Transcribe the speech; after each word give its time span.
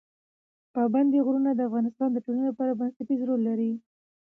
پابندی 0.75 1.19
غرونه 1.25 1.51
د 1.53 1.61
افغانستان 1.69 2.09
د 2.11 2.17
ټولنې 2.25 2.45
لپاره 2.51 2.77
بنسټيز 2.79 3.19
رول 3.29 3.41
لري. 3.49 3.71